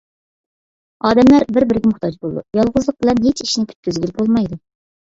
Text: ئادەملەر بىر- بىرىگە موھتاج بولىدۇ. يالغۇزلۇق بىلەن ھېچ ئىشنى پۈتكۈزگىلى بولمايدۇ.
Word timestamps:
ئادەملەر 1.09 1.45
بىر- 1.59 1.67
بىرىگە 1.73 1.93
موھتاج 1.93 2.17
بولىدۇ. 2.25 2.47
يالغۇزلۇق 2.63 3.01
بىلەن 3.05 3.25
ھېچ 3.31 3.47
ئىشنى 3.49 3.71
پۈتكۈزگىلى 3.71 4.21
بولمايدۇ. 4.21 4.65